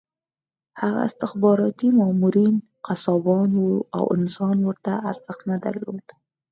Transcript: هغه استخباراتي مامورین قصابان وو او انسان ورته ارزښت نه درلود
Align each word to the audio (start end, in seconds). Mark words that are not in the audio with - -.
هغه 0.81 0.99
استخباراتي 1.09 1.87
مامورین 1.99 2.55
قصابان 2.87 3.49
وو 3.63 3.71
او 3.97 4.03
انسان 4.17 4.57
ورته 4.63 4.91
ارزښت 5.09 5.41
نه 5.49 5.55
درلود 5.65 6.05